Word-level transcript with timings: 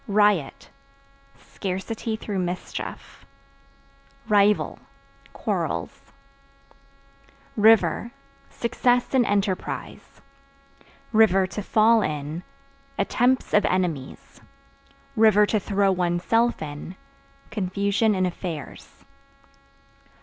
Riot 0.07 0.71
Scarcity 1.37 2.15
through 2.15 2.39
mischief. 2.39 3.23
Rival 4.27 4.79
Quarrels. 5.31 6.11
River 7.55 8.09
Success 8.49 9.13
in 9.13 9.23
enterprise; 9.25 10.19
(to 11.13 11.61
fall 11.61 12.01
in) 12.01 12.41
attempts 12.97 13.53
of 13.53 13.63
enemies; 13.65 14.41
(to 15.19 15.59
throw 15.59 15.91
one's 15.91 16.23
self 16.23 16.63
in) 16.63 16.95
confusion 17.51 18.15
in 18.15 18.25
affairs. 18.25 19.05